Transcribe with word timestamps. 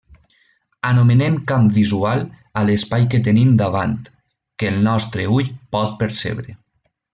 Anomenem 0.91 1.35
camp 1.51 1.67
visual 1.75 2.23
a 2.61 2.63
l'espai 2.71 3.05
que 3.13 3.21
tenim 3.29 3.53
davant, 3.61 3.95
que 4.63 4.73
el 4.73 4.83
nostre 4.89 5.29
ull 5.37 5.55
pot 5.77 5.97
percebre. 6.03 6.61